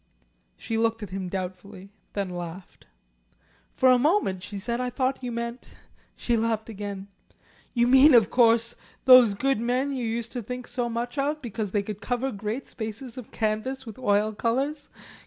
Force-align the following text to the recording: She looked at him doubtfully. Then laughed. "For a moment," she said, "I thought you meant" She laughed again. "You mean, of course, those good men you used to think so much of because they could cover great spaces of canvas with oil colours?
She 0.57 0.79
looked 0.79 1.03
at 1.03 1.11
him 1.11 1.29
doubtfully. 1.29 1.91
Then 2.13 2.29
laughed. 2.31 2.87
"For 3.69 3.91
a 3.91 3.99
moment," 3.99 4.41
she 4.41 4.57
said, 4.57 4.81
"I 4.81 4.89
thought 4.89 5.21
you 5.23 5.31
meant" 5.31 5.75
She 6.15 6.35
laughed 6.35 6.69
again. 6.69 7.07
"You 7.75 7.85
mean, 7.85 8.15
of 8.15 8.31
course, 8.31 8.75
those 9.05 9.35
good 9.35 9.59
men 9.61 9.93
you 9.93 10.03
used 10.03 10.31
to 10.31 10.41
think 10.41 10.65
so 10.65 10.89
much 10.89 11.19
of 11.19 11.39
because 11.39 11.71
they 11.71 11.83
could 11.83 12.01
cover 12.01 12.31
great 12.31 12.65
spaces 12.65 13.15
of 13.15 13.29
canvas 13.31 13.85
with 13.85 13.99
oil 13.99 14.33
colours? 14.33 14.89